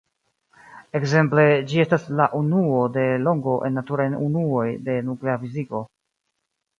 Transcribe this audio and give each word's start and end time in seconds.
Ekzemple, 0.99 1.43
ĝi 1.71 1.83
estas 1.83 2.07
la 2.21 2.25
unuo 2.39 2.79
de 2.95 3.03
longo 3.25 3.53
en 3.69 3.77
naturaj 3.81 4.07
unuoj 4.29 4.65
de 4.89 4.97
nuklea 5.11 5.37
fiziko. 5.45 5.83